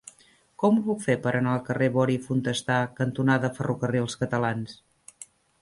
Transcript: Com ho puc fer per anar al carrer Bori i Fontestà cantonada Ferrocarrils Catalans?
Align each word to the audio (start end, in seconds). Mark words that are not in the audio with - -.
Com 0.61 0.79
ho 0.79 0.83
puc 0.87 1.03
fer 1.03 1.15
per 1.25 1.33
anar 1.39 1.51
al 1.57 1.61
carrer 1.67 1.89
Bori 1.99 2.17
i 2.21 2.23
Fontestà 2.29 2.79
cantonada 3.01 3.55
Ferrocarrils 3.59 4.21
Catalans? 4.23 4.79